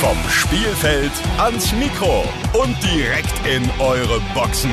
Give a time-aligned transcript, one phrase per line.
[0.00, 2.22] Vom Spielfeld ans Mikro
[2.52, 4.70] und direkt in eure Boxen.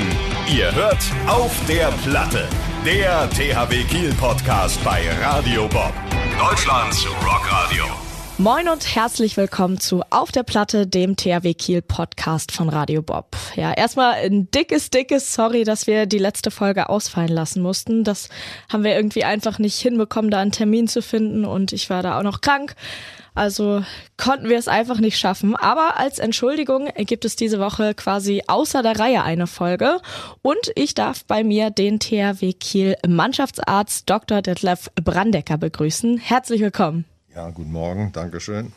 [0.56, 2.48] Ihr hört auf der Platte.
[2.86, 5.94] Der THW Kiel Podcast bei Radio Bob.
[6.38, 7.86] Deutschlands Rockradio.
[8.38, 13.36] Moin und herzlich willkommen zu Auf der Platte, dem THW Kiel Podcast von Radio Bob.
[13.56, 18.04] Ja, erstmal ein dickes, dickes Sorry, dass wir die letzte Folge ausfallen lassen mussten.
[18.04, 18.30] Das
[18.72, 22.20] haben wir irgendwie einfach nicht hinbekommen, da einen Termin zu finden und ich war da
[22.20, 22.76] auch noch krank.
[23.36, 23.84] Also
[24.18, 25.56] konnten wir es einfach nicht schaffen.
[25.58, 30.00] Aber als Entschuldigung gibt es diese Woche quasi außer der Reihe eine Folge.
[30.42, 34.42] Und ich darf bei mir den THW Kiel Mannschaftsarzt Dr.
[34.42, 36.18] Detlef Brandecker begrüßen.
[36.18, 37.04] Herzlich willkommen.
[37.36, 38.72] Ja, guten Morgen, Dankeschön.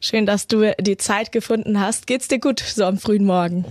[0.00, 2.06] Schön, dass du die Zeit gefunden hast.
[2.06, 3.64] Geht's dir gut so am frühen Morgen?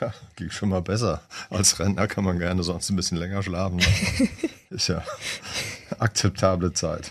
[0.00, 1.20] Ja, ging schon mal besser.
[1.50, 3.80] Als Rentner kann man gerne sonst ein bisschen länger schlafen.
[4.70, 5.04] Ist ja
[6.00, 7.10] akzeptable Zeit.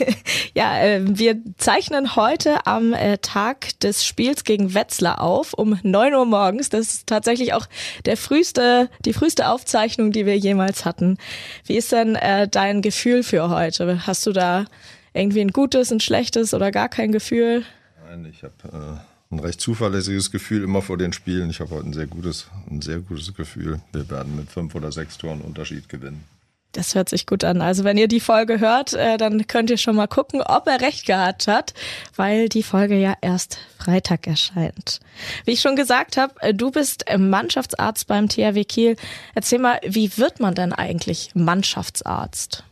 [0.54, 6.14] ja, äh, wir zeichnen heute am äh, Tag des Spiels gegen Wetzlar auf, um neun
[6.14, 6.68] Uhr morgens.
[6.68, 7.66] Das ist tatsächlich auch
[8.04, 11.18] der früheste, die früheste Aufzeichnung, die wir jemals hatten.
[11.64, 14.06] Wie ist denn äh, dein Gefühl für heute?
[14.06, 14.66] Hast du da
[15.12, 17.64] irgendwie ein gutes, ein schlechtes oder gar kein Gefühl?
[18.08, 21.50] Nein, ich habe äh, ein recht zuverlässiges Gefühl immer vor den Spielen.
[21.50, 23.80] Ich habe heute ein sehr gutes, ein sehr gutes Gefühl.
[23.92, 26.24] Wir werden mit fünf oder sechs Toren Unterschied gewinnen.
[26.72, 27.62] Das hört sich gut an.
[27.62, 30.80] Also wenn ihr die Folge hört, äh, dann könnt ihr schon mal gucken, ob er
[30.80, 31.74] recht gehabt hat,
[32.14, 35.00] weil die Folge ja erst Freitag erscheint.
[35.44, 38.96] Wie ich schon gesagt habe, äh, du bist Mannschaftsarzt beim THW Kiel.
[39.34, 42.64] Erzähl mal, wie wird man denn eigentlich Mannschaftsarzt?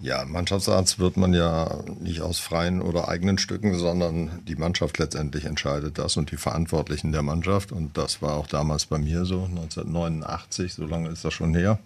[0.00, 5.44] Ja, Mannschaftsarzt wird man ja nicht aus freien oder eigenen Stücken, sondern die Mannschaft letztendlich
[5.44, 7.70] entscheidet das und die Verantwortlichen der Mannschaft.
[7.72, 11.78] Und das war auch damals bei mir so, 1989, so lange ist das schon her,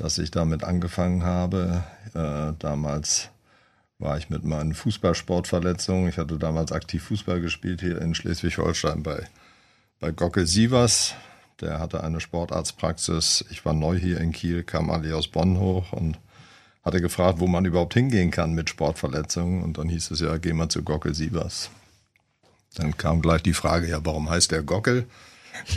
[0.00, 1.84] dass ich damit angefangen habe.
[2.14, 3.28] Äh, damals
[3.98, 9.28] war ich mit meinen Fußballsportverletzungen, ich hatte damals aktiv Fußball gespielt hier in Schleswig-Holstein bei,
[10.00, 11.14] bei Gockel Sievers.
[11.60, 13.44] Der hatte eine Sportarztpraxis.
[13.50, 16.18] Ich war neu hier in Kiel, kam alle aus Bonn hoch und
[16.82, 19.62] hatte gefragt, wo man überhaupt hingehen kann mit Sportverletzungen.
[19.62, 21.68] Und dann hieß es ja, geh mal zu Gockel Sievers.
[22.76, 25.04] Dann kam gleich die Frage, ja, warum heißt der Gockel?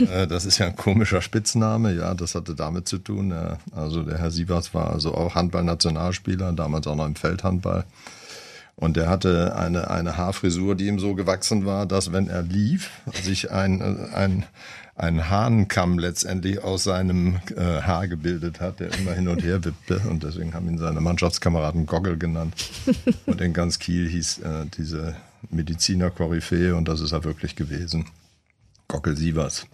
[0.00, 3.32] Äh, das ist ja ein komischer Spitzname, ja, das hatte damit zu tun.
[3.72, 7.84] Also der Herr Sievers war also auch Handball-Nationalspieler, damals auch noch im Feldhandball.
[8.76, 12.90] Und er hatte eine, eine Haarfrisur, die ihm so gewachsen war, dass wenn er lief,
[13.12, 14.44] sich ein, äh, ein,
[14.96, 20.00] ein Hahnenkamm letztendlich aus seinem äh, Haar gebildet hat, der immer hin und her wippte.
[20.08, 22.54] Und deswegen haben ihn seine Mannschaftskameraden Goggle genannt.
[23.26, 25.14] Und in ganz Kiel hieß äh, diese
[25.50, 28.06] Mediziner Koryphäe und das ist er wirklich gewesen.
[28.88, 29.66] Gockel Sievers.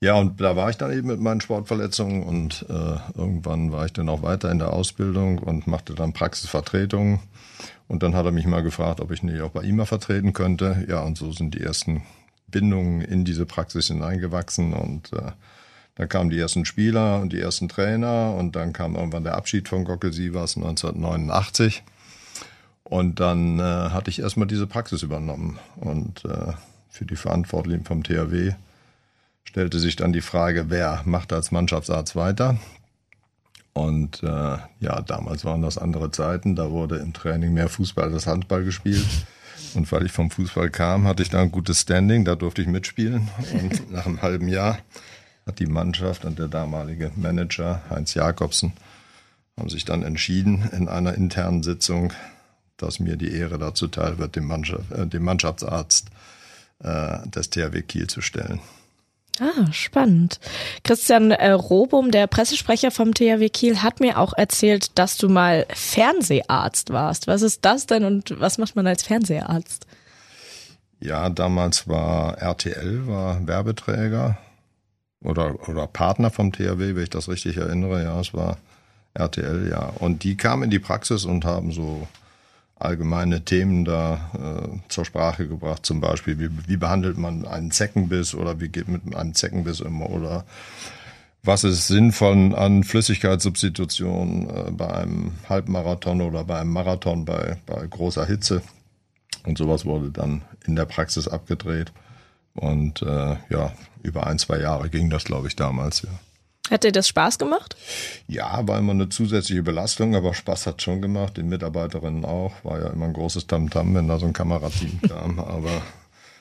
[0.00, 3.92] Ja, und da war ich dann eben mit meinen Sportverletzungen und äh, irgendwann war ich
[3.92, 7.20] dann auch weiter in der Ausbildung und machte dann Praxisvertretungen.
[7.86, 10.32] Und dann hat er mich mal gefragt, ob ich nicht auch bei ihm mal vertreten
[10.32, 10.84] könnte.
[10.88, 12.02] Ja, und so sind die ersten
[12.48, 15.32] Bindungen in diese Praxis hineingewachsen und äh,
[15.94, 19.68] dann kamen die ersten Spieler und die ersten Trainer und dann kam irgendwann der Abschied
[19.68, 21.84] von Gockel Sievers 1989.
[22.82, 25.58] Und dann äh, hatte ich erstmal diese Praxis übernommen.
[25.76, 26.54] Und äh,
[26.92, 28.52] für die Verantwortlichen vom THW
[29.44, 32.58] stellte sich dann die Frage, wer macht als Mannschaftsarzt weiter?
[33.72, 36.54] Und äh, ja, damals waren das andere Zeiten.
[36.54, 39.06] Da wurde im Training mehr Fußball als Handball gespielt.
[39.74, 42.68] Und weil ich vom Fußball kam, hatte ich da ein gutes Standing, da durfte ich
[42.68, 43.30] mitspielen.
[43.54, 44.78] Und nach einem halben Jahr
[45.46, 48.74] hat die Mannschaft und der damalige Manager Heinz Jakobsen
[49.58, 52.12] haben sich dann entschieden in einer internen Sitzung,
[52.76, 56.08] dass mir die Ehre dazu teil wird, dem, Mannschaft, äh, dem Mannschaftsarzt
[56.82, 58.60] äh, des THW Kiel zu stellen.
[59.40, 60.40] Ah, spannend.
[60.84, 65.66] Christian äh, Robum, der Pressesprecher vom THW Kiel, hat mir auch erzählt, dass du mal
[65.72, 67.26] Fernseharzt warst.
[67.26, 69.86] Was ist das denn und was macht man als Fernseharzt?
[71.00, 74.38] Ja, damals war RTL, war Werbeträger
[75.24, 78.02] oder, oder Partner vom THW, wenn ich das richtig erinnere.
[78.02, 78.58] Ja, es war
[79.14, 79.92] RTL, ja.
[79.98, 82.06] Und die kamen in die Praxis und haben so
[82.84, 85.86] allgemeine Themen da äh, zur Sprache gebracht.
[85.86, 90.10] Zum Beispiel, wie, wie behandelt man einen Zeckenbiss oder wie geht mit einem Zeckenbiss immer
[90.10, 90.44] oder
[91.44, 97.86] was ist sinnvoll an Flüssigkeitssubstitution äh, bei einem Halbmarathon oder bei einem Marathon bei, bei
[97.86, 98.62] großer Hitze.
[99.44, 101.92] Und sowas wurde dann in der Praxis abgedreht.
[102.54, 103.72] Und äh, ja,
[104.02, 106.10] über ein, zwei Jahre ging das, glaube ich, damals, ja.
[106.72, 107.76] Hat dir das Spaß gemacht?
[108.28, 112.52] Ja, war immer eine zusätzliche Belastung, aber Spaß hat schon gemacht, den Mitarbeiterinnen auch.
[112.64, 115.82] War ja immer ein großes Tamtam, wenn da so ein Kamerateam kam, aber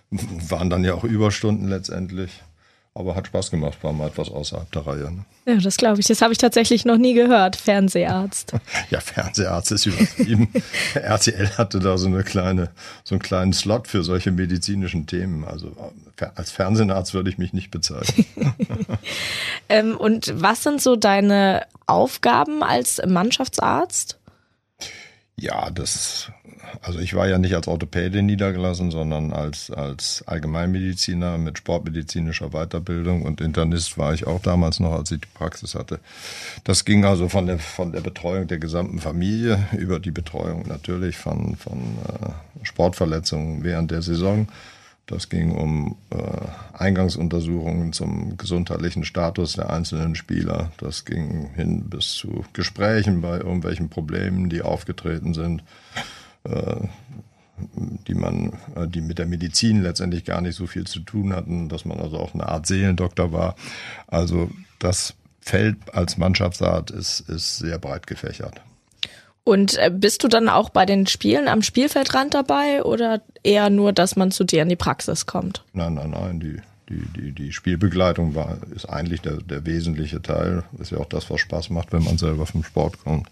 [0.09, 2.41] waren dann ja auch Überstunden letztendlich.
[2.93, 5.11] Aber hat Spaß gemacht, war mal etwas außerhalb der Reihe.
[5.11, 5.25] Ne?
[5.45, 6.07] Ja, das glaube ich.
[6.07, 8.51] Das habe ich tatsächlich noch nie gehört, Fernseharzt.
[8.89, 10.49] ja, Fernseharzt ist übertrieben.
[10.93, 12.69] RTL hatte da so eine kleine,
[13.05, 15.45] so einen kleinen Slot für solche medizinischen Themen.
[15.45, 15.73] Also
[16.35, 18.25] als Fernseharzt würde ich mich nicht bezeichnen.
[19.69, 24.19] ähm, und was sind so deine Aufgaben als Mannschaftsarzt?
[25.37, 26.29] Ja, das,
[26.81, 33.23] also ich war ja nicht als Orthopäde niedergelassen, sondern als, als Allgemeinmediziner mit sportmedizinischer Weiterbildung
[33.23, 35.99] und Internist war ich auch damals noch, als ich die Praxis hatte.
[36.63, 41.17] Das ging also von der, von der Betreuung der gesamten Familie über die Betreuung natürlich
[41.17, 44.47] von, von äh, Sportverletzungen während der Saison
[45.11, 50.71] das ging um äh, Eingangsuntersuchungen zum gesundheitlichen Status der einzelnen Spieler.
[50.77, 55.63] Das ging hin bis zu Gesprächen bei irgendwelchen Problemen, die aufgetreten sind,
[58.07, 61.69] die man, äh, die mit der Medizin letztendlich gar nicht so viel zu tun hatten,
[61.69, 63.55] dass man also auch eine Art Seelendoktor war.
[64.07, 64.49] Also
[64.79, 68.61] das Feld als Mannschaftsart ist, ist sehr breit gefächert.
[69.43, 73.91] Und äh, bist du dann auch bei den Spielen am Spielfeldrand dabei oder eher nur,
[73.91, 75.63] dass man zu dir in die Praxis kommt?
[75.73, 76.39] Nein, nein, nein.
[76.39, 76.57] Die,
[76.89, 80.63] die, die, die Spielbegleitung war, ist eigentlich der, der wesentliche Teil.
[80.77, 83.29] Ist ja auch das, was Spaß macht, wenn man selber vom Sport kommt.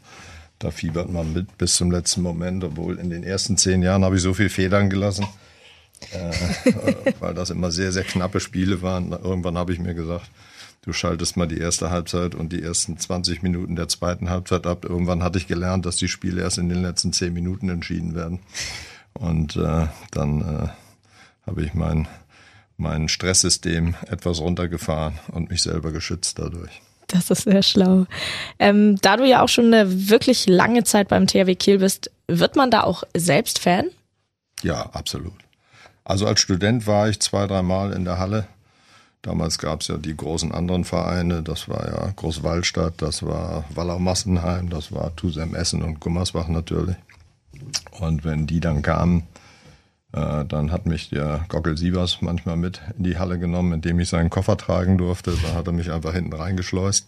[0.59, 4.17] Da fiebert man mit bis zum letzten Moment, obwohl in den ersten zehn Jahren habe
[4.17, 5.25] ich so viel Federn gelassen,
[6.11, 6.73] äh,
[7.21, 9.11] weil das immer sehr, sehr knappe Spiele waren.
[9.11, 10.29] Irgendwann habe ich mir gesagt,
[10.81, 14.83] du schaltest mal die erste Halbzeit und die ersten 20 Minuten der zweiten Halbzeit ab.
[14.83, 18.39] Irgendwann hatte ich gelernt, dass die Spiele erst in den letzten 10 Minuten entschieden werden.
[19.13, 20.67] Und äh, dann äh,
[21.47, 22.09] habe ich mein,
[22.75, 26.81] mein Stresssystem etwas runtergefahren und mich selber geschützt dadurch.
[27.13, 28.05] Das ist sehr schlau.
[28.59, 32.55] Ähm, da du ja auch schon eine wirklich lange Zeit beim THW Kiel bist, wird
[32.55, 33.87] man da auch selbst Fan?
[34.61, 35.33] Ja, absolut.
[36.03, 38.47] Also als Student war ich zwei, dreimal in der Halle
[39.21, 44.69] Damals gab es ja die großen anderen Vereine, das war ja Großwallstadt, das war Wallau-Massenheim,
[44.69, 46.95] das war Tusem Essen und Gummersbach natürlich.
[47.99, 49.23] Und wenn die dann kamen,
[50.11, 54.31] dann hat mich der Gockel Sievers manchmal mit in die Halle genommen, indem ich seinen
[54.31, 55.33] Koffer tragen durfte.
[55.43, 57.07] Da hat er mich einfach hinten reingeschleust.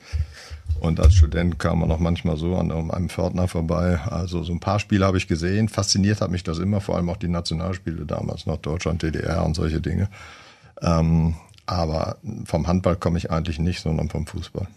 [0.79, 3.99] Und als Student kam man auch manchmal so an einem Pförtner vorbei.
[3.99, 5.69] Also so ein paar Spiele habe ich gesehen.
[5.69, 9.55] Fasziniert hat mich das immer, vor allem auch die Nationalspiele damals noch, Deutschland, DDR und
[9.55, 10.09] solche Dinge.
[10.81, 14.67] Ähm, aber vom Handball komme ich eigentlich nicht, sondern vom Fußball.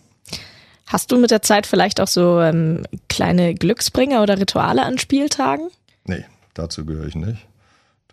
[0.87, 5.69] Hast du mit der Zeit vielleicht auch so ähm, kleine Glücksbringer oder Rituale an Spieltagen?
[6.05, 7.47] Nee, dazu gehöre ich nicht.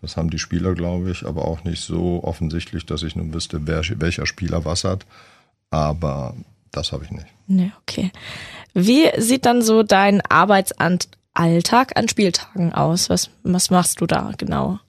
[0.02, 3.66] Das haben die Spieler, glaube ich, aber auch nicht so offensichtlich, dass ich nun wüsste,
[3.66, 5.06] wer, welcher Spieler was hat.
[5.70, 6.34] Aber
[6.72, 7.26] das habe ich nicht.
[7.46, 8.10] Nee, okay.
[8.74, 13.10] Wie sieht dann so dein Arbeitsalltag an Spieltagen aus?
[13.10, 14.80] Was, was machst du da genau?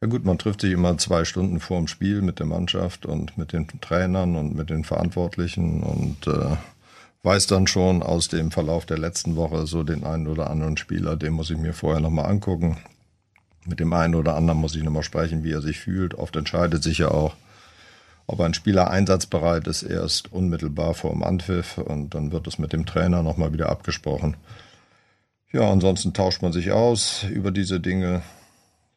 [0.00, 3.36] Ja gut, man trifft sich immer zwei Stunden vor dem Spiel mit der Mannschaft und
[3.36, 6.56] mit den Trainern und mit den Verantwortlichen und äh,
[7.24, 11.16] weiß dann schon aus dem Verlauf der letzten Woche so den einen oder anderen Spieler,
[11.16, 12.78] den muss ich mir vorher nochmal angucken.
[13.66, 16.14] Mit dem einen oder anderen muss ich nochmal sprechen, wie er sich fühlt.
[16.14, 17.34] Oft entscheidet sich ja auch,
[18.26, 22.72] ob ein Spieler einsatzbereit ist, erst unmittelbar vor dem Anpfiff und dann wird es mit
[22.72, 24.36] dem Trainer nochmal wieder abgesprochen.
[25.50, 28.22] Ja, ansonsten tauscht man sich aus über diese Dinge,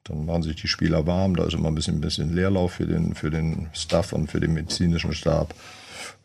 [0.04, 2.88] dann machen sich die Spieler warm, da ist immer ein bisschen, ein bisschen Leerlauf für
[2.88, 5.56] den, für den Staff und für den medizinischen Stab.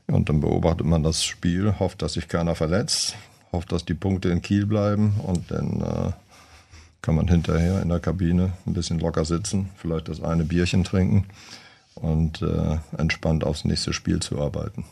[0.08, 3.14] Und dann beobachtet man das Spiel, hofft, dass sich keiner verletzt,
[3.52, 6.12] hofft, dass die Punkte in Kiel bleiben und dann äh,
[7.06, 11.26] kann man hinterher in der Kabine ein bisschen locker sitzen, vielleicht das eine Bierchen trinken
[11.94, 14.84] und äh, entspannt aufs nächste Spiel zu arbeiten.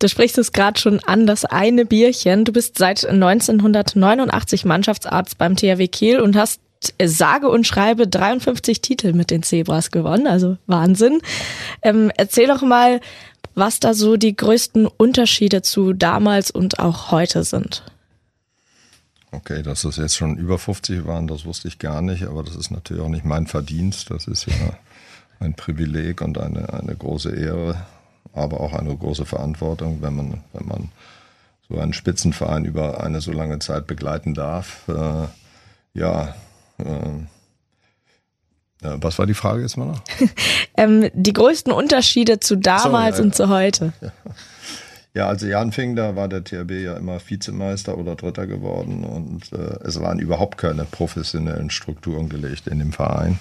[0.00, 2.44] Du sprichst es gerade schon an, das eine Bierchen.
[2.44, 6.60] Du bist seit 1989 Mannschaftsarzt beim THW Kiel und hast
[7.02, 11.22] sage und schreibe 53 Titel mit den Zebras gewonnen, also Wahnsinn.
[11.80, 13.00] Ähm, erzähl doch mal,
[13.54, 17.82] was da so die größten Unterschiede zu damals und auch heute sind.
[19.32, 22.56] Okay, dass das jetzt schon über 50 waren, das wusste ich gar nicht, aber das
[22.56, 24.10] ist natürlich auch nicht mein Verdienst.
[24.10, 24.54] Das ist ja
[25.40, 27.86] ein Privileg und eine, eine große Ehre,
[28.32, 30.88] aber auch eine große Verantwortung, wenn man, wenn man
[31.68, 34.88] so einen Spitzenverein über eine so lange Zeit begleiten darf.
[34.88, 35.28] Äh,
[35.94, 36.34] ja,
[36.78, 37.28] ähm,
[38.82, 40.02] was war die Frage jetzt mal noch?
[40.76, 43.92] ähm, die größten Unterschiede zu damals so, ja, und zu heute.
[44.00, 44.12] Ja.
[45.14, 49.52] Ja, als ich anfing, da war der THB ja immer Vizemeister oder Dritter geworden und
[49.52, 53.38] äh, es waren überhaupt keine professionellen Strukturen gelegt in dem Verein.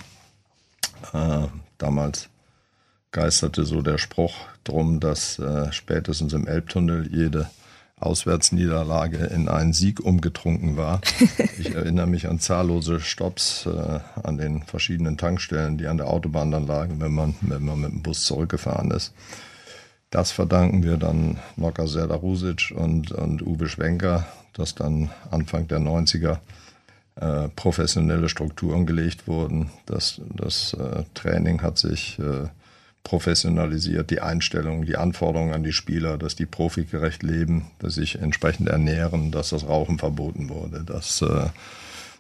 [1.14, 1.48] Äh,
[1.78, 2.30] damals
[3.12, 7.50] geisterte so der Spruch drum, dass äh, spätestens im Elbtunnel jede
[8.00, 11.02] Auswärtsniederlage in einen Sieg umgetrunken war.
[11.60, 16.52] Ich erinnere mich an zahllose Stops äh, an den verschiedenen Tankstellen, die an der Autobahn
[16.52, 19.14] dann lagen, wenn man, wenn man mit dem Bus zurückgefahren ist.
[20.12, 26.40] Das verdanken wir dann Noka Serdarusic und, und Uwe Schwenker, dass dann Anfang der 90er
[27.16, 29.70] äh, professionelle Strukturen gelegt wurden.
[29.86, 32.48] Das, das äh, Training hat sich äh,
[33.04, 38.70] professionalisiert, die Einstellungen, die Anforderungen an die Spieler, dass die profigerecht leben, dass sich entsprechend
[38.70, 41.48] ernähren, dass das Rauchen verboten wurde, dass äh,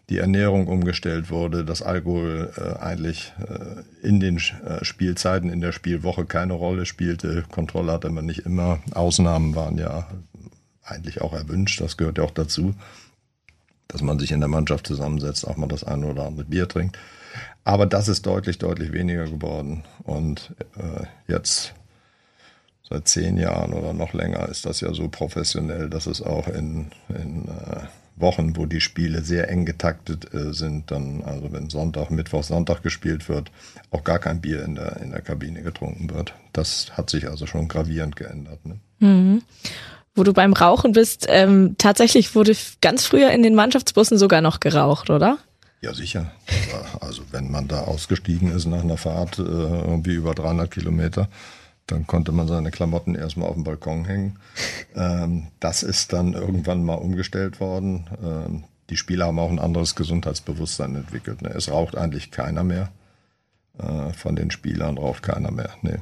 [0.09, 5.71] die Ernährung umgestellt wurde, dass Alkohol äh, eigentlich äh, in den äh, Spielzeiten, in der
[5.71, 7.43] Spielwoche keine Rolle spielte.
[7.49, 8.79] Kontrolle hatte man nicht immer.
[8.91, 10.07] Ausnahmen waren ja
[10.83, 12.73] eigentlich auch erwünscht, das gehört ja auch dazu,
[13.87, 16.97] dass man sich in der Mannschaft zusammensetzt, auch mal das eine oder andere Bier trinkt.
[17.63, 19.83] Aber das ist deutlich, deutlich weniger geworden.
[20.03, 21.75] Und äh, jetzt
[22.89, 26.87] seit zehn Jahren oder noch länger ist das ja so professionell, dass es auch in,
[27.09, 27.81] in äh,
[28.19, 32.83] Wochen, wo die Spiele sehr eng getaktet äh, sind, dann, also wenn Sonntag, Mittwoch, Sonntag
[32.83, 33.51] gespielt wird,
[33.91, 36.33] auch gar kein Bier in der, in der Kabine getrunken wird.
[36.53, 38.65] Das hat sich also schon gravierend geändert.
[38.65, 38.79] Ne?
[38.99, 39.41] Mhm.
[40.15, 44.59] Wo du beim Rauchen bist, ähm, tatsächlich wurde ganz früher in den Mannschaftsbussen sogar noch
[44.59, 45.37] geraucht, oder?
[45.81, 46.31] Ja, sicher.
[46.99, 51.29] Also wenn man da ausgestiegen ist nach einer Fahrt äh, irgendwie über 300 Kilometer,
[51.91, 54.37] dann konnte man seine Klamotten erstmal auf dem Balkon hängen.
[54.95, 58.09] Ähm, das ist dann irgendwann mal umgestellt worden.
[58.21, 61.41] Ähm, die Spieler haben auch ein anderes Gesundheitsbewusstsein entwickelt.
[61.43, 61.49] Ne?
[61.49, 62.89] Es raucht eigentlich keiner mehr.
[63.77, 65.69] Äh, von den Spielern raucht keiner mehr.
[65.83, 65.99] Nee.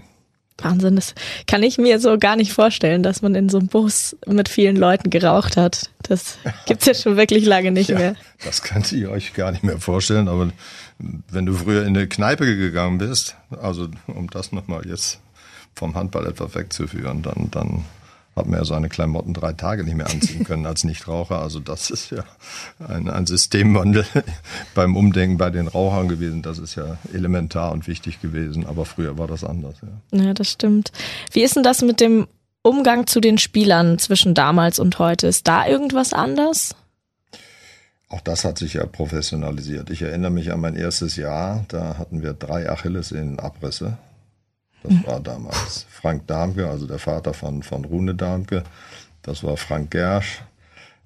[0.59, 1.13] Wahnsinn, das
[1.45, 4.75] kann ich mir so gar nicht vorstellen, dass man in so einem Bus mit vielen
[4.75, 5.91] Leuten geraucht hat.
[6.03, 8.15] Das gibt's ja schon wirklich lange nicht ja, mehr.
[8.43, 10.49] Das könnt ihr euch gar nicht mehr vorstellen, aber
[10.97, 15.19] wenn du früher in eine Kneipe gegangen bist, also um das nochmal jetzt
[15.77, 17.85] vom Handball etwa wegzuführen, dann, dann
[18.35, 21.41] hat man ja seine Klamotten drei Tage nicht mehr anziehen können als Nichtraucher.
[21.41, 22.23] Also das ist ja
[22.87, 24.05] ein, ein Systemwandel
[24.75, 26.41] beim Umdenken bei den Rauchern gewesen.
[26.41, 28.65] Das ist ja elementar und wichtig gewesen.
[28.65, 29.75] Aber früher war das anders.
[30.11, 30.91] Ja, ja das stimmt.
[31.31, 32.27] Wie ist denn das mit dem
[32.61, 35.27] Umgang zu den Spielern zwischen damals und heute?
[35.27, 36.75] Ist da irgendwas anders?
[38.09, 39.89] Auch das hat sich ja professionalisiert.
[39.89, 41.65] Ich erinnere mich an mein erstes Jahr.
[41.67, 43.97] Da hatten wir drei Achillessehnenabrisse
[44.87, 48.63] das war damals Frank Darmke, also der Vater von, von Rune Darmke.
[49.21, 50.41] Das war Frank Gersch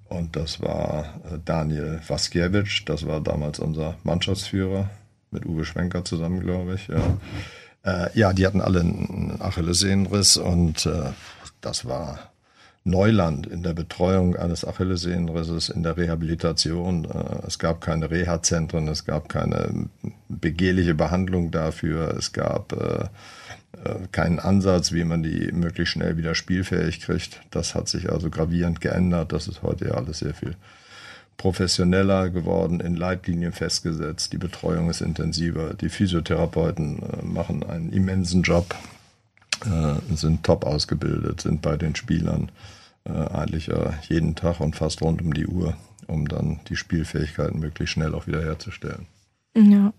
[0.08, 2.84] und das war äh, Daniel Waskiewicz.
[2.86, 4.90] Das war damals unser Mannschaftsführer
[5.30, 6.88] mit Uwe Schwenker zusammen, glaube ich.
[6.88, 7.18] Ja.
[7.84, 11.10] Äh, ja, die hatten alle einen Achillessehnenriss und äh,
[11.60, 12.32] das war
[12.84, 17.04] Neuland in der Betreuung eines Achillessehnenrisses, in der Rehabilitation.
[17.04, 19.88] Äh, es gab keine Reha-Zentren, es gab keine
[20.28, 23.04] begehrliche Behandlung dafür, es gab äh,
[24.12, 27.40] keinen Ansatz, wie man die möglichst schnell wieder spielfähig kriegt.
[27.50, 29.32] Das hat sich also gravierend geändert.
[29.32, 30.56] Das ist heute ja alles sehr viel
[31.36, 34.32] professioneller geworden, in Leitlinien festgesetzt.
[34.32, 35.74] Die Betreuung ist intensiver.
[35.74, 38.74] Die Physiotherapeuten äh, machen einen immensen Job,
[39.64, 42.50] äh, sind top ausgebildet, sind bei den Spielern
[43.04, 43.68] eigentlich
[44.08, 48.28] jeden Tag und fast rund um die Uhr, um dann die Spielfähigkeit möglichst schnell auch
[48.28, 49.08] wieder herzustellen.
[49.56, 49.92] Ja.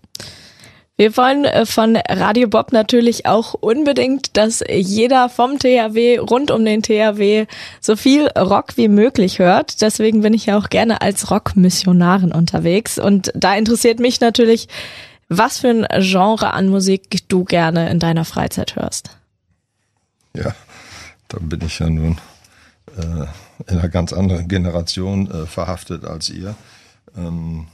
[0.96, 6.64] Wir wollen äh, von Radio Bob natürlich auch unbedingt, dass jeder vom THW rund um
[6.64, 7.46] den THW
[7.80, 9.80] so viel Rock wie möglich hört.
[9.80, 12.98] Deswegen bin ich ja auch gerne als Rockmissionarin unterwegs.
[12.98, 14.68] Und da interessiert mich natürlich,
[15.28, 19.10] was für ein Genre an Musik du gerne in deiner Freizeit hörst.
[20.36, 20.54] Ja,
[21.26, 22.20] da bin ich ja nun
[22.96, 23.26] äh,
[23.66, 26.54] in einer ganz anderen Generation äh, verhaftet als ihr.
[27.16, 27.66] Ähm,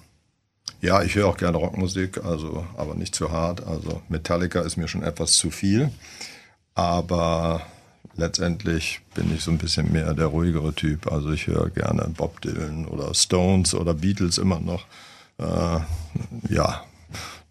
[0.81, 3.67] ja, ich höre auch gerne Rockmusik, also aber nicht zu hart.
[3.67, 5.91] Also Metallica ist mir schon etwas zu viel.
[6.75, 7.63] Aber
[8.17, 11.11] letztendlich bin ich so ein bisschen mehr der ruhigere Typ.
[11.11, 14.87] Also ich höre gerne Bob Dylan oder Stones oder Beatles immer noch.
[15.39, 15.81] Äh,
[16.49, 16.85] ja,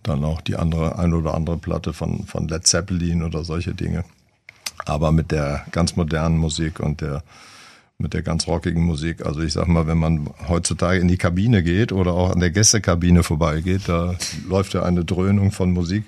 [0.03, 4.05] dann auch die andere, ein oder andere Platte von, von Led Zeppelin oder solche Dinge.
[4.85, 7.23] Aber mit der ganz modernen Musik und der
[7.99, 9.25] mit der ganz rockigen Musik.
[9.25, 12.49] Also ich sag mal, wenn man heutzutage in die Kabine geht oder auch an der
[12.49, 14.15] Gästekabine vorbeigeht, da
[14.47, 16.05] läuft ja eine Dröhnung von Musik.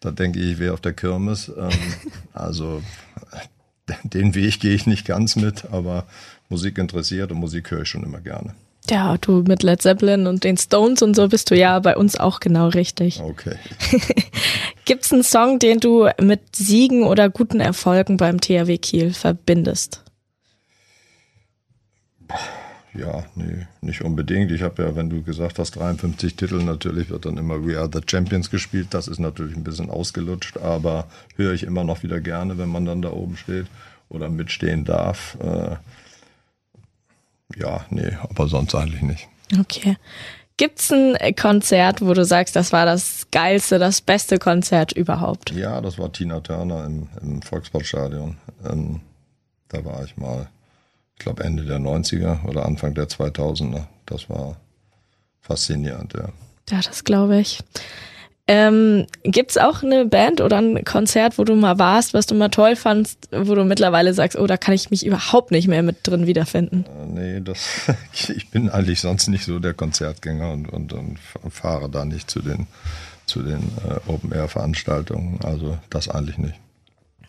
[0.00, 1.48] Da denke ich, ich wäre auf der Kirmes.
[1.48, 1.70] Ähm,
[2.34, 2.82] also
[4.04, 6.04] den Weg gehe ich nicht ganz mit, aber
[6.50, 8.54] Musik interessiert und Musik höre ich schon immer gerne.
[8.90, 12.16] Ja, du mit Led Zeppelin und den Stones und so bist du ja bei uns
[12.16, 13.20] auch genau richtig.
[13.22, 13.56] Okay.
[14.84, 20.03] Gibt's einen Song, den du mit Siegen oder guten Erfolgen beim THW Kiel verbindest?
[22.94, 24.52] Ja, nee, nicht unbedingt.
[24.52, 27.90] Ich habe ja, wenn du gesagt hast, 53 Titel, natürlich wird dann immer We Are
[27.92, 28.88] the Champions gespielt.
[28.90, 32.84] Das ist natürlich ein bisschen ausgelutscht, aber höre ich immer noch wieder gerne, wenn man
[32.84, 33.66] dann da oben steht
[34.08, 35.36] oder mitstehen darf.
[35.40, 35.76] Äh,
[37.56, 39.28] Ja, nee, aber sonst eigentlich nicht.
[39.58, 39.96] Okay.
[40.56, 45.50] Gibt's ein Konzert, wo du sagst, das war das geilste, das beste Konzert überhaupt?
[45.50, 48.36] Ja, das war Tina Turner im, im Volkssportstadion.
[48.64, 49.00] Ähm,
[49.68, 50.48] da war ich mal,
[51.16, 53.84] ich glaube Ende der 90er oder Anfang der 2000er.
[54.06, 54.56] Das war
[55.40, 56.28] faszinierend, ja.
[56.70, 57.60] Ja, das glaube ich.
[58.46, 62.50] Ähm, gibt's auch eine Band oder ein Konzert, wo du mal warst, was du mal
[62.50, 65.96] toll fandst, wo du mittlerweile sagst, oh, da kann ich mich überhaupt nicht mehr mit
[66.02, 66.84] drin wiederfinden?
[66.84, 67.90] Äh, nee, das,
[68.28, 71.18] ich bin eigentlich sonst nicht so der Konzertgänger und, und, und
[71.48, 72.66] fahre da nicht zu den,
[73.24, 75.40] zu den äh, Open-Air-Veranstaltungen.
[75.42, 76.60] Also das eigentlich nicht.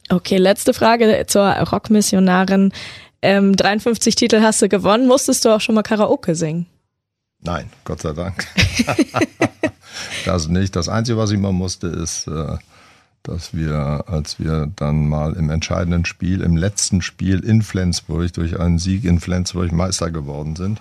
[0.10, 2.72] Okay, letzte Frage zur Rockmissionarin.
[3.22, 5.08] Ähm, 53 Titel hast du gewonnen.
[5.08, 6.68] Musstest du auch schon mal Karaoke singen?
[7.42, 8.46] Nein, Gott sei Dank.
[10.26, 10.76] das nicht.
[10.76, 12.58] Das Einzige, was ich mal musste, ist, äh,
[13.24, 18.60] dass wir, als wir dann mal im entscheidenden Spiel, im letzten Spiel in Flensburg, durch
[18.60, 20.80] einen Sieg in Flensburg Meister geworden sind,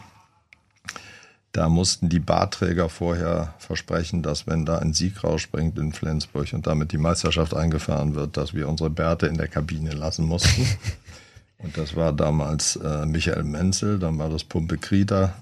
[1.55, 6.67] da mussten die Barträger vorher versprechen, dass wenn da ein Sieg rausspringt in Flensburg und
[6.67, 10.67] damit die Meisterschaft eingefahren wird, dass wir unsere Bärte in der Kabine lassen mussten.
[11.59, 15.35] Und das war damals äh, Michael Menzel, dann war das Pumpe Krieter,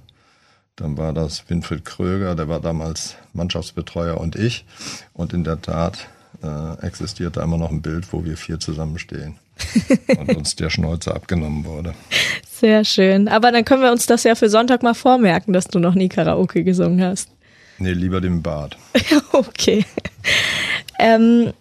[0.76, 4.64] dann war das Winfried Kröger, der war damals Mannschaftsbetreuer und ich.
[5.14, 6.07] Und in der Tat
[6.40, 9.38] äh, existierte immer noch ein Bild, wo wir vier zusammenstehen
[10.16, 11.95] und uns der Schnäuzer abgenommen wurde.
[12.62, 13.26] Sehr schön.
[13.26, 16.09] Aber dann können wir uns das ja für Sonntag mal vormerken, dass du noch nie
[16.09, 17.28] Karaoke gesungen hast.
[17.78, 18.76] Nee, lieber dem Bad.
[19.33, 19.85] okay.
[21.00, 21.52] Ähm,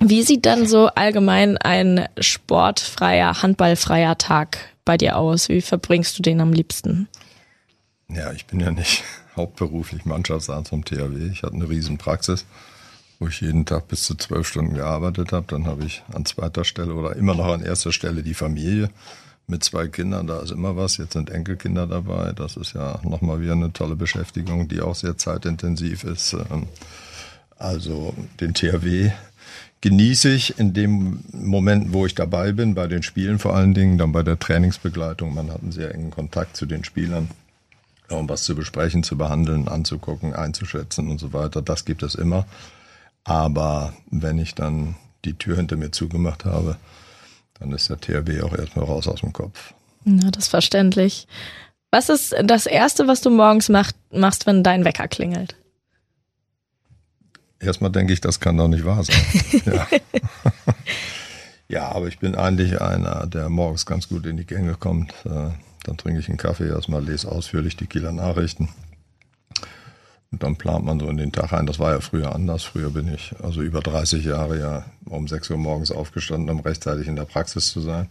[0.00, 5.48] wie sieht dann so allgemein ein sportfreier, handballfreier Tag bei dir aus?
[5.48, 7.08] Wie verbringst du den am liebsten?
[8.10, 9.02] Ja, ich bin ja nicht
[9.36, 11.30] hauptberuflich Mannschaftsarzt vom THW.
[11.32, 12.44] Ich hatte eine riesen Praxis,
[13.18, 15.46] wo ich jeden Tag bis zu zwölf Stunden gearbeitet habe.
[15.48, 18.90] Dann habe ich an zweiter Stelle oder immer noch an erster Stelle die Familie
[19.46, 20.26] mit zwei Kindern.
[20.26, 20.96] Da ist immer was.
[20.96, 22.32] Jetzt sind Enkelkinder dabei.
[22.32, 26.34] Das ist ja nochmal wieder eine tolle Beschäftigung, die auch sehr zeitintensiv ist.
[26.34, 26.66] Ähm,
[27.56, 29.10] also den THW
[29.80, 33.98] genieße ich in dem Moment, wo ich dabei bin, bei den Spielen vor allen Dingen,
[33.98, 35.34] dann bei der Trainingsbegleitung.
[35.34, 37.28] Man hat einen sehr engen Kontakt zu den Spielern
[38.10, 41.62] um was zu besprechen, zu behandeln, anzugucken, einzuschätzen und so weiter.
[41.62, 42.46] Das gibt es immer.
[43.24, 46.76] Aber wenn ich dann die Tür hinter mir zugemacht habe,
[47.58, 49.74] dann ist der THW auch erstmal raus aus dem Kopf.
[50.04, 51.26] Na, das ist verständlich.
[51.90, 55.54] Was ist das Erste, was du morgens macht, machst, wenn dein Wecker klingelt?
[57.60, 59.16] Erstmal denke ich, das kann doch nicht wahr sein.
[59.64, 59.86] ja.
[61.68, 65.12] ja, aber ich bin eigentlich einer, der morgens ganz gut in die Gänge kommt.
[65.24, 65.50] Äh,
[65.84, 68.70] dann trinke ich einen Kaffee erstmal, lese ausführlich die Kieler Nachrichten.
[70.30, 71.66] Und dann plant man so in den Tag ein.
[71.66, 72.64] Das war ja früher anders.
[72.64, 77.06] Früher bin ich also über 30 Jahre ja um 6 Uhr morgens aufgestanden, um rechtzeitig
[77.06, 78.08] in der Praxis zu sein.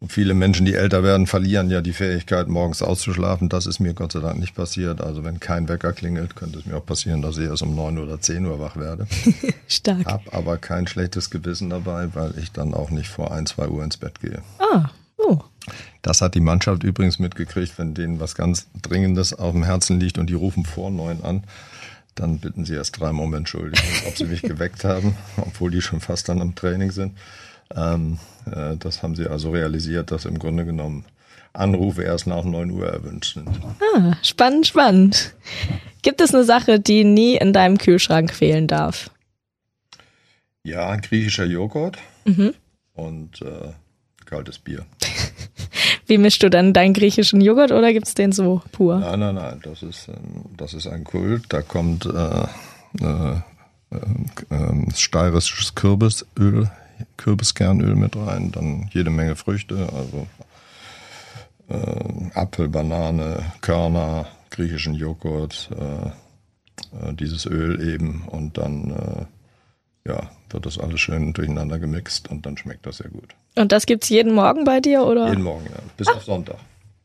[0.00, 3.48] Und viele Menschen, die älter werden, verlieren ja die Fähigkeit, morgens auszuschlafen.
[3.48, 5.00] Das ist mir Gott sei Dank nicht passiert.
[5.00, 7.98] Also wenn kein Wecker klingelt, könnte es mir auch passieren, dass ich erst um 9
[7.98, 9.08] oder 10 Uhr wach werde.
[9.66, 10.06] Stark.
[10.06, 13.82] Hab aber kein schlechtes Gewissen dabei, weil ich dann auch nicht vor 1, 2 Uhr
[13.82, 14.42] ins Bett gehe.
[14.58, 14.90] Ah.
[16.02, 20.18] Das hat die Mannschaft übrigens mitgekriegt, wenn denen was ganz Dringendes auf dem Herzen liegt
[20.18, 21.44] und die rufen vor neun an,
[22.14, 26.00] dann bitten sie erst dreimal um Entschuldigung, ob sie mich geweckt haben, obwohl die schon
[26.00, 27.16] fast dann am Training sind.
[27.74, 31.04] Ähm, äh, das haben sie also realisiert, dass im Grunde genommen
[31.52, 33.48] Anrufe erst nach 9 Uhr erwünscht sind.
[33.94, 35.34] Ah, spannend, spannend.
[36.02, 39.10] Gibt es eine Sache, die nie in deinem Kühlschrank fehlen darf?
[40.62, 42.54] Ja, griechischer Joghurt mhm.
[42.94, 43.72] und äh,
[44.24, 44.84] kaltes Bier.
[46.08, 48.98] Wie mischst du dann deinen griechischen Joghurt oder gibt es den so pur?
[48.98, 50.10] Nein, nein, nein, das ist,
[50.56, 51.44] das ist ein Kult.
[51.50, 52.46] Da kommt äh,
[53.04, 53.40] äh,
[54.50, 56.70] äh, steirisches Kürbisöl,
[57.18, 60.26] Kürbiskernöl mit rein, dann jede Menge Früchte, also
[61.68, 69.26] äh, Apfel, Banane, Körner, griechischen Joghurt, äh, äh, dieses Öl eben und dann
[70.08, 73.34] ja, wird das alles schön durcheinander gemixt und dann schmeckt das sehr gut.
[73.56, 75.28] Und das gibt es jeden Morgen bei dir, oder?
[75.28, 75.78] Jeden Morgen, ja.
[75.96, 76.12] Bis ah.
[76.14, 76.56] auf Sonntag.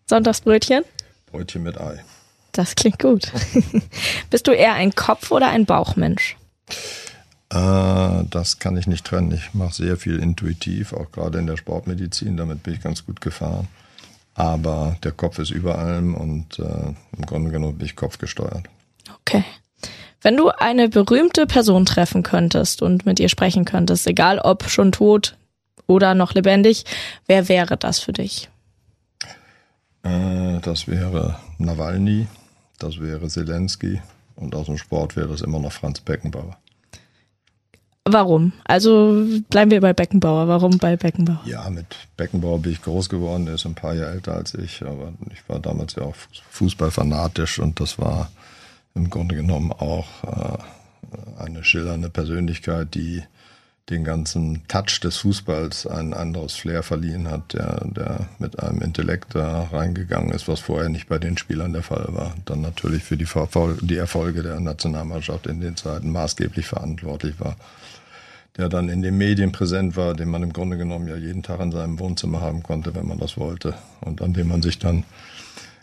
[0.08, 0.84] Sonntagsbrötchen?
[1.32, 2.04] Brötchen mit Ei.
[2.52, 3.32] Das klingt gut.
[4.30, 6.38] Bist du eher ein Kopf- oder ein Bauchmensch?
[7.50, 9.32] Äh, das kann ich nicht trennen.
[9.32, 12.38] Ich mache sehr viel intuitiv, auch gerade in der Sportmedizin.
[12.38, 13.68] Damit bin ich ganz gut gefahren.
[14.36, 18.68] Aber der Kopf ist über allem und äh, im Grunde genommen bin ich kopfgesteuert.
[19.22, 19.44] Okay.
[20.24, 24.94] Wenn du eine berühmte Person treffen könntest und mit ihr sprechen könntest, egal ob schon
[24.94, 25.36] tot
[25.86, 26.86] oder noch lebendig,
[27.28, 28.50] wer wäre das für dich?
[30.04, 32.28] Äh, das wäre Nawalny,
[32.80, 34.02] das wäre Zelensky
[34.38, 36.58] und aus dem Sport wäre das immer noch Franz Beckenbauer.
[38.06, 38.54] Warum?
[38.66, 40.48] Also bleiben wir bei Beckenbauer.
[40.50, 41.42] Warum bei Beckenbauer?
[41.46, 41.86] Ja, mit
[42.18, 43.46] Beckenbauer bin ich groß geworden.
[43.46, 46.16] Der ist ein paar Jahre älter als ich, aber ich war damals ja auch
[46.50, 48.30] Fußballfanatisch und das war
[48.96, 53.24] im Grunde genommen auch äh, eine schillernde Persönlichkeit, die
[53.90, 59.36] den ganzen Touch des Fußballs ein anderes Flair verliehen hat, der, der mit einem Intellekt
[59.36, 62.34] da reingegangen ist, was vorher nicht bei den Spielern der Fall war.
[62.46, 63.28] Dann natürlich für die,
[63.82, 67.58] die Erfolge der Nationalmannschaft in den Zeiten maßgeblich verantwortlich war.
[68.56, 71.60] Der dann in den Medien präsent war, den man im Grunde genommen ja jeden Tag
[71.60, 73.74] in seinem Wohnzimmer haben konnte, wenn man das wollte.
[74.00, 75.04] Und an dem man sich dann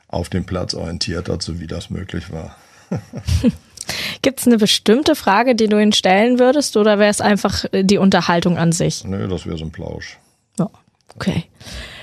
[0.08, 2.56] auf dem Platz orientiert hat, so wie das möglich war.
[4.22, 7.98] Gibt es eine bestimmte Frage, die du ihn stellen würdest, oder wäre es einfach die
[7.98, 9.04] Unterhaltung an sich?
[9.04, 10.18] Nö, das wäre so ein Plausch.
[10.58, 10.68] Oh,
[11.14, 11.44] okay.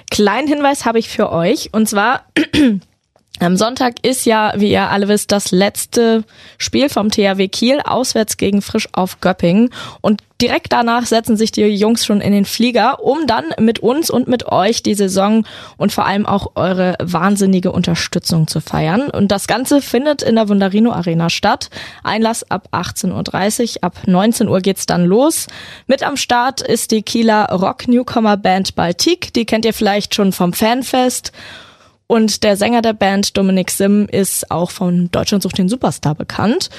[0.10, 2.26] Kleinen Hinweis habe ich für euch, und zwar
[3.40, 6.24] Am Sonntag ist ja, wie ihr alle wisst, das letzte
[6.58, 9.70] Spiel vom THW Kiel auswärts gegen Frisch auf Göppingen.
[10.02, 14.10] Und direkt danach setzen sich die Jungs schon in den Flieger, um dann mit uns
[14.10, 15.46] und mit euch die Saison
[15.78, 19.10] und vor allem auch eure wahnsinnige Unterstützung zu feiern.
[19.10, 21.70] Und das Ganze findet in der Wunderino Arena statt.
[22.04, 25.46] Einlass ab 18.30 Uhr, ab 19 Uhr geht's dann los.
[25.86, 29.32] Mit am Start ist die Kieler Rock-Newcomer Band Baltic.
[29.34, 31.32] Die kennt ihr vielleicht schon vom Fanfest.
[32.08, 36.70] Und der Sänger der Band, Dominik Sim, ist auch von Deutschland sucht den Superstar bekannt.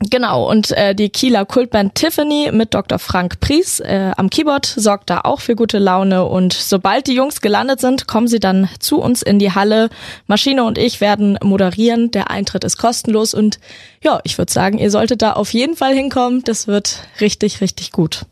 [0.00, 3.00] Genau, und äh, die Kieler Kultband Tiffany mit Dr.
[3.00, 6.24] Frank Pries äh, am Keyboard sorgt da auch für gute Laune.
[6.24, 9.90] Und sobald die Jungs gelandet sind, kommen sie dann zu uns in die Halle.
[10.28, 12.12] Maschine und ich werden moderieren.
[12.12, 13.34] Der Eintritt ist kostenlos.
[13.34, 13.58] Und
[14.04, 16.44] ja, ich würde sagen, ihr solltet da auf jeden Fall hinkommen.
[16.44, 18.24] Das wird richtig, richtig gut.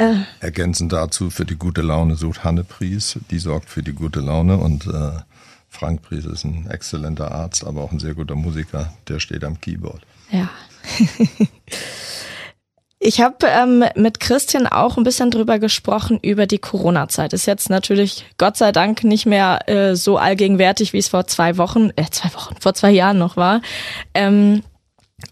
[0.00, 0.14] Äh.
[0.40, 4.56] Ergänzend dazu für die gute Laune sucht Hanne Pries, die sorgt für die gute Laune
[4.56, 5.10] und äh,
[5.68, 9.60] Frank Pries ist ein exzellenter Arzt, aber auch ein sehr guter Musiker, der steht am
[9.60, 10.00] Keyboard.
[10.30, 10.48] Ja.
[13.02, 17.32] Ich habe ähm, mit Christian auch ein bisschen drüber gesprochen über die Corona-Zeit.
[17.32, 21.56] Ist jetzt natürlich Gott sei Dank nicht mehr äh, so allgegenwärtig, wie es vor zwei
[21.56, 23.62] Wochen, äh, zwei Wochen, vor zwei Jahren noch war.
[24.12, 24.62] Ähm,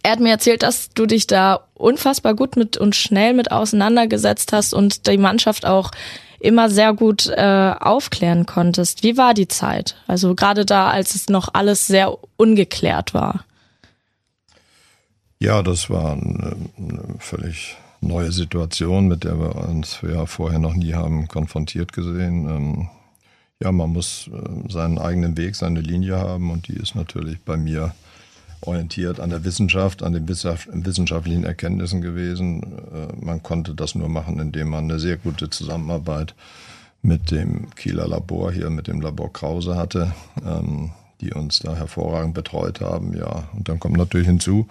[0.02, 4.52] er hat mir erzählt, dass du dich da unfassbar gut mit und schnell mit auseinandergesetzt
[4.52, 5.90] hast und die Mannschaft auch
[6.40, 9.02] immer sehr gut äh, aufklären konntest.
[9.02, 9.96] Wie war die Zeit?
[10.06, 13.44] Also gerade da, als es noch alles sehr ungeklärt war.
[15.40, 20.74] Ja, das war eine, eine völlig neue Situation, mit der wir uns ja vorher noch
[20.74, 22.48] nie haben konfrontiert gesehen.
[22.48, 22.88] Ähm,
[23.62, 27.56] ja, man muss äh, seinen eigenen Weg, seine Linie haben und die ist natürlich bei
[27.56, 27.94] mir
[28.60, 32.62] orientiert an der Wissenschaft, an den wissenschaftlichen Erkenntnissen gewesen.
[32.62, 36.34] Äh, man konnte das nur machen, indem man eine sehr gute Zusammenarbeit
[37.02, 40.12] mit dem Kieler Labor hier, mit dem Labor Krause hatte,
[40.44, 40.90] ähm,
[41.20, 43.16] die uns da hervorragend betreut haben.
[43.16, 44.66] Ja, und dann kommt natürlich hinzu,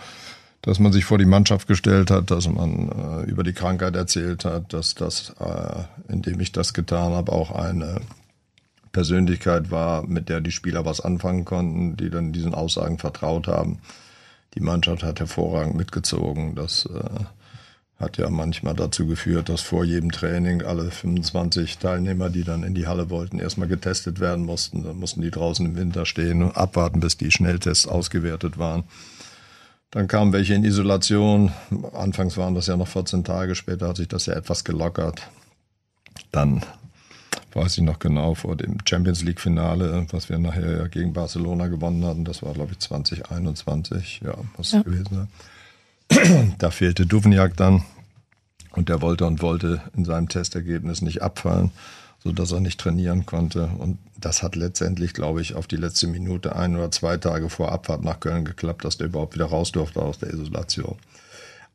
[0.62, 4.43] dass man sich vor die Mannschaft gestellt hat, dass man äh, über die Krankheit erzählt
[4.43, 8.02] hat, dass das, äh, indem ich das getan habe, auch eine
[8.91, 13.80] Persönlichkeit war, mit der die Spieler was anfangen konnten, die dann diesen Aussagen vertraut haben.
[14.56, 16.56] Die Mannschaft hat hervorragend mitgezogen.
[16.56, 17.23] Das äh,
[18.00, 22.76] hat ja manchmal dazu geführt, dass vor jedem Training alle 25 Teilnehmer, die dann in
[22.76, 24.84] die Halle wollten, erstmal getestet werden mussten.
[24.84, 28.84] Dann mussten die draußen im Winter stehen und abwarten, bis die Schnelltests ausgewertet waren.
[29.89, 31.52] Dann kamen welche in Isolation.
[31.93, 35.21] Anfangs waren das ja noch 14 Tage, später hat sich das ja etwas gelockert.
[36.32, 36.62] Dann
[37.58, 42.06] weiß ich noch genau, vor dem Champions League-Finale, was wir nachher ja gegen Barcelona gewonnen
[42.06, 42.24] hatten.
[42.24, 44.22] Das war, glaube ich, 2021.
[44.24, 44.82] Ja, muss ja.
[44.84, 45.28] gewesen
[46.10, 46.56] sein.
[46.60, 47.84] Da fehlte Duvniak dann
[48.72, 51.72] und der wollte und wollte in seinem Testergebnis nicht abfallen,
[52.24, 53.70] sodass er nicht trainieren konnte.
[53.78, 57.72] Und das hat letztendlich, glaube ich, auf die letzte Minute ein oder zwei Tage vor
[57.72, 60.96] Abfahrt nach Köln geklappt, dass der überhaupt wieder raus durfte aus der Isolation.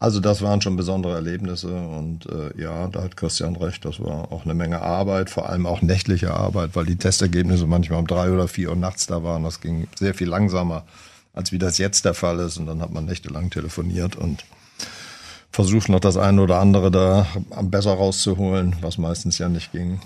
[0.02, 4.32] Also das waren schon besondere Erlebnisse und äh, ja, da hat Christian recht, das war
[4.32, 8.32] auch eine Menge Arbeit, vor allem auch nächtliche Arbeit, weil die Testergebnisse manchmal um drei
[8.32, 9.44] oder vier Uhr nachts da waren.
[9.44, 10.82] Das ging sehr viel langsamer,
[11.34, 12.58] als wie das jetzt der Fall ist.
[12.58, 14.44] Und dann hat man nächtelang telefoniert und
[15.52, 17.28] versucht noch das eine oder andere da
[17.62, 20.00] besser rauszuholen, was meistens ja nicht ging.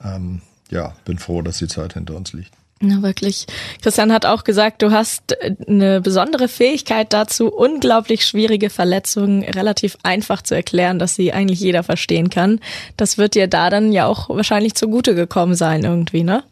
[0.00, 2.52] Ähm, ja, bin froh, dass die Zeit hinter uns liegt.
[2.82, 3.46] Na, wirklich.
[3.82, 9.98] Christian hat auch gesagt, du hast äh, eine besondere Fähigkeit dazu, unglaublich schwierige Verletzungen relativ
[10.02, 12.58] einfach zu erklären, dass sie eigentlich jeder verstehen kann.
[12.96, 16.42] Das wird dir da dann ja auch wahrscheinlich zugute gekommen sein irgendwie, ne?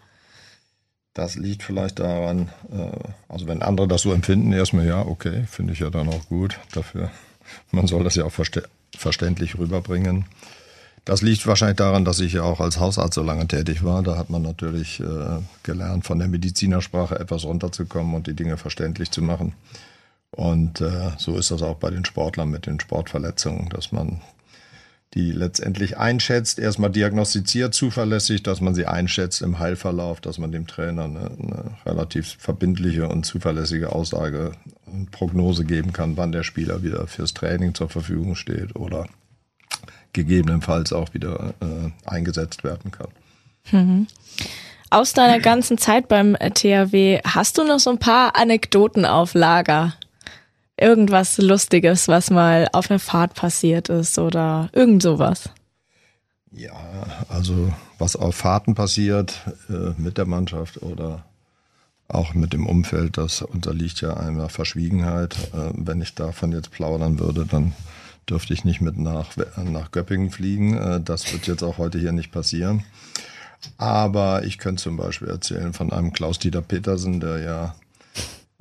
[1.15, 2.91] Das liegt vielleicht daran, äh,
[3.29, 6.61] also wenn andere das so empfinden, erstmal ja, okay, finde ich ja dann auch gut.
[6.73, 7.11] Dafür,
[7.71, 8.35] man soll das ja auch
[8.95, 10.27] verständlich rüberbringen.
[11.09, 14.03] Das liegt wahrscheinlich daran, dass ich ja auch als Hausarzt so lange tätig war.
[14.03, 19.11] Da hat man natürlich äh, gelernt, von der Medizinersprache etwas runterzukommen und die Dinge verständlich
[19.11, 19.55] zu machen.
[20.33, 24.21] Und äh, so ist das auch bei den Sportlern mit den Sportverletzungen, dass man
[25.15, 30.67] die letztendlich einschätzt, erstmal diagnostiziert zuverlässig, dass man sie einschätzt im Heilverlauf, dass man dem
[30.67, 34.53] Trainer eine, eine relativ verbindliche und zuverlässige Aussage
[34.85, 39.07] und Prognose geben kann, wann der Spieler wieder fürs Training zur Verfügung steht oder
[40.25, 43.09] gegebenenfalls auch wieder äh, eingesetzt werden kann.
[43.71, 44.07] Mhm.
[44.91, 49.95] Aus deiner ganzen Zeit beim THW hast du noch so ein paar Anekdoten auf Lager?
[50.81, 55.51] irgendwas Lustiges, was mal auf einer Fahrt passiert ist oder irgend sowas?
[56.51, 56.73] Ja,
[57.29, 61.25] also was auf Fahrten passiert äh, mit der Mannschaft oder
[62.07, 65.37] auch mit dem Umfeld, das unterliegt ja einer Verschwiegenheit.
[65.53, 67.75] Äh, wenn ich davon jetzt plaudern würde, dann
[68.29, 70.77] dürfte ich nicht mit nach, nach Göppingen fliegen.
[70.77, 72.85] Äh, das wird jetzt auch heute hier nicht passieren.
[73.77, 77.75] Aber ich könnte zum Beispiel erzählen von einem Klaus-Dieter Petersen, der ja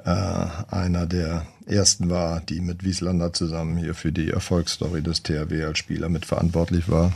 [0.04, 5.64] äh, einer der ersten war, die mit Wieslander zusammen hier für die Erfolgsstory des THW
[5.66, 7.12] als Spieler mitverantwortlich war,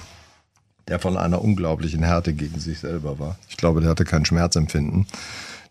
[0.88, 3.38] der von einer unglaublichen Härte gegen sich selber war.
[3.50, 5.08] Ich glaube, der hatte kein Schmerzempfinden.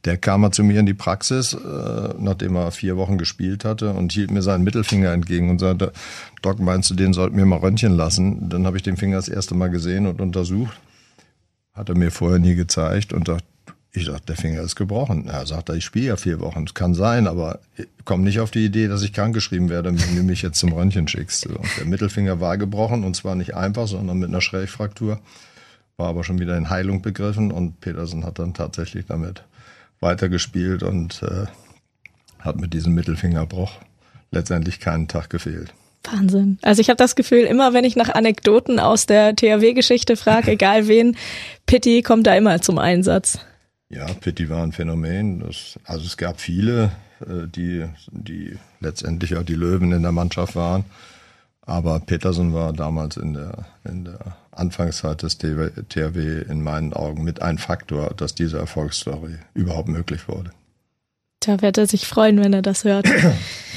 [0.05, 3.93] Der kam mal zu mir in die Praxis, äh, nachdem er vier Wochen gespielt hatte
[3.93, 5.93] und hielt mir seinen Mittelfinger entgegen und sagte,
[6.41, 8.49] Doc, meinst du, den sollten wir mal röntgen lassen?
[8.49, 10.81] Dann habe ich den Finger das erste Mal gesehen und untersucht.
[11.75, 13.45] Hat er mir vorher nie gezeigt und dachte,
[13.93, 15.27] ich sagte, der Finger ist gebrochen.
[15.27, 16.65] Er sagt, ich spiele ja vier Wochen.
[16.65, 17.59] Das kann sein, aber
[18.05, 21.09] komm nicht auf die Idee, dass ich krankgeschrieben werde, wenn du mich jetzt zum Röntgen
[21.09, 21.47] schickst.
[21.47, 25.21] Und der Mittelfinger war gebrochen und zwar nicht einfach, sondern mit einer Schrägfraktur.
[25.97, 29.43] War aber schon wieder in Heilung begriffen und Petersen hat dann tatsächlich damit
[30.01, 31.47] weitergespielt und äh,
[32.39, 33.73] hat mit diesem Mittelfingerbruch
[34.31, 35.75] letztendlich keinen Tag gefehlt.
[36.05, 36.59] Wahnsinn.
[36.63, 40.89] Also ich habe das Gefühl, immer wenn ich nach Anekdoten aus der THW-Geschichte frage, egal
[40.89, 41.17] wen,
[41.67, 43.39] Pitti kommt da immer zum Einsatz.
[43.91, 45.41] Ja, Pitti war ein Phänomen.
[45.41, 50.57] Das, also es gab viele, äh, die, die letztendlich auch die Löwen in der Mannschaft
[50.57, 50.85] waren.
[51.63, 57.43] Aber Petersen war damals in der, in der Anfangszeit des THW in meinen Augen mit
[57.43, 60.51] ein Faktor, dass diese Erfolgsstory überhaupt möglich wurde.
[61.41, 63.07] Da wird er sich freuen, wenn er das hört.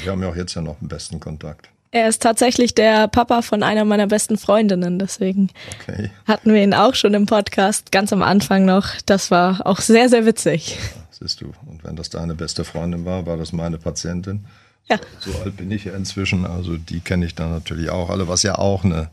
[0.02, 1.68] Wir haben ja auch jetzt ja noch den besten Kontakt.
[1.92, 6.10] Er ist tatsächlich der Papa von einer meiner besten Freundinnen, deswegen okay.
[6.26, 8.88] hatten wir ihn auch schon im Podcast, ganz am Anfang noch.
[9.06, 10.76] Das war auch sehr, sehr witzig.
[10.76, 14.44] Ja, siehst du, und wenn das deine beste Freundin war, war das meine Patientin.
[14.86, 14.98] Ja.
[15.20, 18.26] So, so alt bin ich ja inzwischen, also die kenne ich dann natürlich auch alle,
[18.26, 19.08] was ja auch eine,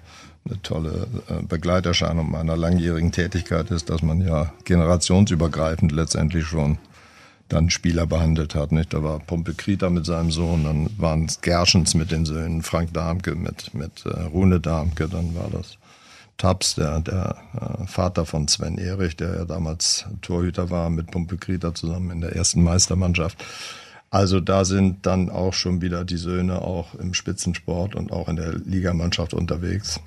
[0.45, 6.77] eine tolle äh, Begleiterscheinung meiner langjährigen Tätigkeit ist, dass man ja generationsübergreifend letztendlich schon
[7.47, 8.71] dann Spieler behandelt hat.
[8.71, 8.93] Nicht?
[8.93, 12.93] Da war Pumpe Krieter mit seinem Sohn, dann waren es Gerschens mit den Söhnen, Frank
[12.93, 15.77] Darmke mit, mit äh, Rune Darmke, dann war das
[16.37, 21.37] Taps, der, der äh, Vater von Sven Erich, der ja damals Torhüter war, mit Pumpe
[21.37, 23.43] Krieter zusammen in der ersten Meistermannschaft.
[24.09, 28.35] Also da sind dann auch schon wieder die Söhne auch im Spitzensport und auch in
[28.35, 30.01] der Ligamannschaft unterwegs.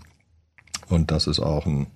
[0.89, 1.87] Und das ist auch ein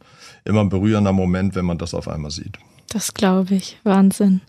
[0.44, 2.58] immer ein berührender Moment, wenn man das auf einmal sieht.
[2.88, 3.78] Das glaube ich.
[3.84, 4.40] Wahnsinn.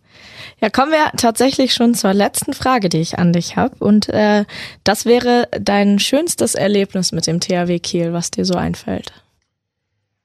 [0.61, 3.75] Ja, kommen wir tatsächlich schon zur letzten Frage, die ich an dich habe.
[3.79, 4.45] Und äh,
[4.83, 9.11] das wäre dein schönstes Erlebnis mit dem THW Kiel, was dir so einfällt.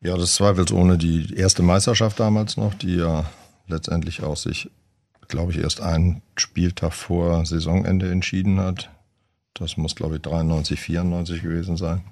[0.00, 3.24] Ja, das zweifelsohne die erste Meisterschaft damals noch, die ja
[3.66, 4.70] letztendlich auch sich,
[5.28, 8.90] glaube ich, erst einen Spieltag vor Saisonende entschieden hat.
[9.54, 12.02] Das muss, glaube ich, 93, 94 gewesen sein.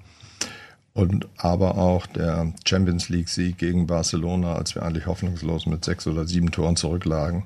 [0.93, 6.05] Und aber auch der Champions League Sieg gegen Barcelona, als wir eigentlich hoffnungslos mit sechs
[6.05, 7.45] oder sieben Toren zurücklagen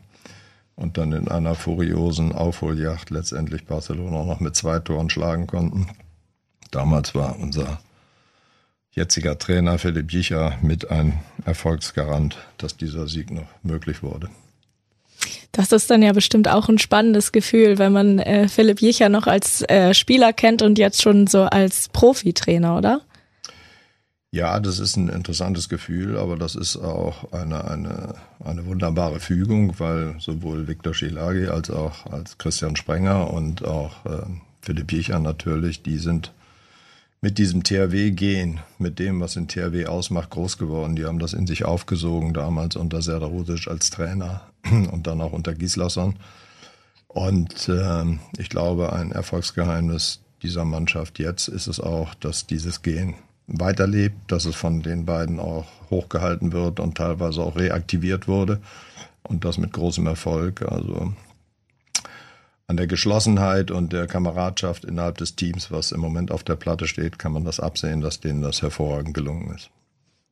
[0.76, 5.88] und dann in einer furiosen Aufholjacht letztendlich Barcelona noch mit zwei Toren schlagen konnten.
[6.72, 7.80] Damals war unser
[8.92, 14.30] jetziger Trainer Philipp Jicher mit ein Erfolgsgarant, dass dieser Sieg noch möglich wurde.
[15.52, 19.26] Das ist dann ja bestimmt auch ein spannendes Gefühl, wenn man äh, Philipp Jicher noch
[19.26, 23.02] als äh, Spieler kennt und jetzt schon so als Profitrainer, oder?
[24.38, 28.13] Ja, das ist ein interessantes Gefühl, aber das ist auch eine, eine,
[28.45, 34.28] eine wunderbare Fügung, weil sowohl Viktor Schilagi als auch als Christian Sprenger und auch äh,
[34.62, 36.34] Philipp Jicher natürlich, die sind
[37.19, 40.95] mit diesem THW gehen, mit dem, was den THW ausmacht, groß geworden.
[40.95, 43.32] Die haben das in sich aufgesogen, damals unter Serdar
[43.65, 46.15] als Trainer und dann auch unter Gislason.
[47.08, 48.06] Und äh,
[48.38, 53.15] ich glaube, ein Erfolgsgeheimnis dieser Mannschaft jetzt ist es auch, dass dieses Gehen
[53.48, 58.60] weiterlebt, dass es von den beiden auch hochgehalten wird und teilweise auch reaktiviert wurde
[59.24, 60.62] und das mit großem Erfolg.
[60.62, 61.14] Also
[62.68, 66.88] an der Geschlossenheit und der Kameradschaft innerhalb des Teams, was im Moment auf der Platte
[66.88, 69.70] steht, kann man das absehen, dass denen das hervorragend gelungen ist.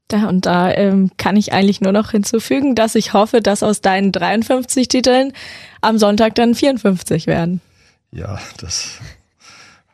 [0.09, 3.81] Da und da ähm, kann ich eigentlich nur noch hinzufügen, dass ich hoffe, dass aus
[3.81, 5.33] deinen 53 Titeln
[5.81, 7.61] am Sonntag dann 54 werden.
[8.11, 8.99] Ja, das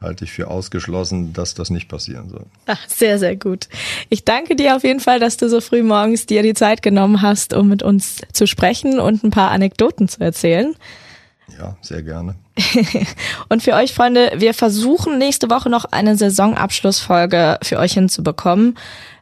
[0.01, 2.45] halte ich für ausgeschlossen, dass das nicht passieren soll.
[2.65, 3.67] Ach, sehr, sehr gut.
[4.09, 7.21] Ich danke dir auf jeden Fall, dass du so früh morgens dir die Zeit genommen
[7.21, 10.75] hast, um mit uns zu sprechen und ein paar Anekdoten zu erzählen.
[11.59, 12.35] Ja, sehr gerne.
[13.49, 18.77] und für euch, Freunde, wir versuchen nächste Woche noch eine Saisonabschlussfolge für euch hinzubekommen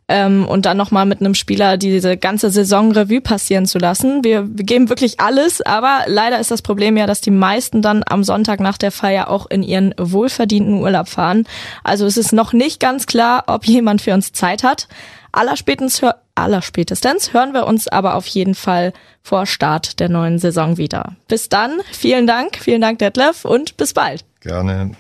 [0.10, 4.24] ähm, und dann nochmal mit einem Spieler diese ganze Saison Revue passieren zu lassen.
[4.24, 8.04] Wir, wir geben wirklich alles, aber leider ist das Problem ja, dass die meisten dann
[8.06, 11.45] am Sonntag nach der Feier auch in ihren wohlverdienten Urlaub fahren.
[11.84, 14.88] Also es ist noch nicht ganz klar, ob jemand für uns Zeit hat.
[15.32, 16.02] Allerspätestens,
[16.34, 21.15] allerspätestens hören wir uns aber auf jeden Fall vor Start der neuen Saison wieder.
[21.28, 24.26] Bis dann, vielen Dank, vielen Dank Detlef und bis bald.
[24.41, 24.91] Gerne.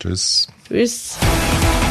[0.00, 0.48] Tschüss.
[0.66, 1.18] Tschüss.